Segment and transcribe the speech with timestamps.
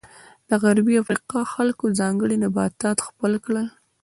[0.49, 3.67] د غربي افریقا خلکو ځانګړي نباتات خپل کړل.